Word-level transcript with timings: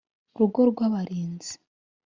Rugo 0.37 0.61
rw 0.71 0.79
Abarinzi 0.87 1.53